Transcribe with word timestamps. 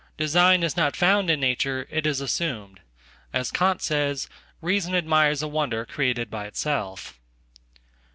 Design 0.17 0.63
is 0.63 0.75
not 0.75 0.95
found 0.95 1.29
in 1.29 1.39
nature; 1.39 1.85
it 1.91 2.05
isassumed. 2.07 2.79
As 3.33 3.51
Kant 3.51 3.83
says, 3.83 4.27
reason 4.59 4.95
admires 4.95 5.43
a 5.43 5.47
wonder 5.47 5.85
created 5.85 6.31
by 6.31 6.47
itself. 6.47 7.19